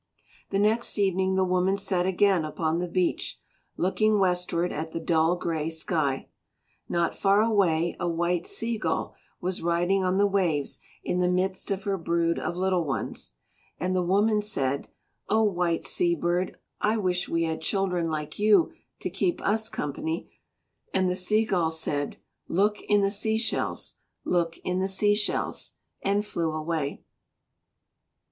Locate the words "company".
19.69-20.31